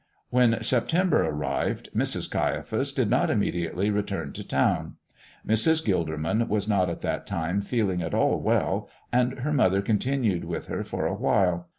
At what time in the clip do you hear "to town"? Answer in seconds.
4.33-4.95